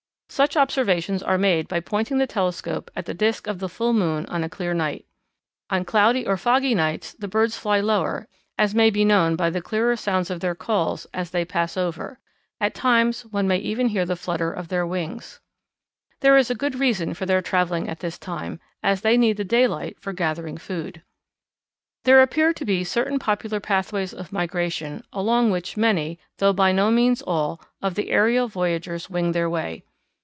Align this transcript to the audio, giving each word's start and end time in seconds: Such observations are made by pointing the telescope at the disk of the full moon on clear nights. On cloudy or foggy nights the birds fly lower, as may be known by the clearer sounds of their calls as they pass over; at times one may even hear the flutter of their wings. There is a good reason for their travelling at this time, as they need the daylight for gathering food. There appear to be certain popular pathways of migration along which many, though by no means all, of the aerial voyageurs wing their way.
Such 0.41 0.55
observations 0.55 1.21
are 1.21 1.37
made 1.37 1.67
by 1.67 1.81
pointing 1.81 2.17
the 2.17 2.25
telescope 2.25 2.89
at 2.95 3.05
the 3.05 3.13
disk 3.13 3.47
of 3.47 3.59
the 3.59 3.67
full 3.67 3.91
moon 3.91 4.25
on 4.27 4.47
clear 4.47 4.73
nights. 4.73 5.05
On 5.69 5.83
cloudy 5.83 6.25
or 6.25 6.37
foggy 6.37 6.73
nights 6.73 7.11
the 7.13 7.27
birds 7.27 7.57
fly 7.57 7.81
lower, 7.81 8.29
as 8.57 8.73
may 8.73 8.89
be 8.89 9.03
known 9.03 9.35
by 9.35 9.49
the 9.49 9.61
clearer 9.61 9.97
sounds 9.97 10.29
of 10.29 10.39
their 10.39 10.55
calls 10.55 11.05
as 11.13 11.31
they 11.31 11.43
pass 11.43 11.75
over; 11.75 12.17
at 12.61 12.73
times 12.73 13.23
one 13.25 13.45
may 13.45 13.57
even 13.57 13.89
hear 13.89 14.05
the 14.05 14.15
flutter 14.15 14.53
of 14.53 14.69
their 14.69 14.87
wings. 14.87 15.41
There 16.21 16.37
is 16.37 16.49
a 16.49 16.55
good 16.55 16.75
reason 16.75 17.13
for 17.13 17.25
their 17.25 17.41
travelling 17.41 17.89
at 17.89 17.99
this 17.99 18.17
time, 18.17 18.61
as 18.81 19.01
they 19.01 19.17
need 19.17 19.35
the 19.35 19.43
daylight 19.43 19.99
for 19.99 20.13
gathering 20.13 20.55
food. 20.55 21.03
There 22.05 22.21
appear 22.21 22.53
to 22.53 22.63
be 22.63 22.85
certain 22.85 23.19
popular 23.19 23.59
pathways 23.59 24.13
of 24.13 24.31
migration 24.31 25.03
along 25.11 25.51
which 25.51 25.75
many, 25.75 26.19
though 26.37 26.53
by 26.53 26.71
no 26.71 26.89
means 26.89 27.21
all, 27.21 27.59
of 27.81 27.95
the 27.95 28.11
aerial 28.11 28.47
voyageurs 28.47 29.09
wing 29.09 29.33
their 29.33 29.49
way. 29.49 29.83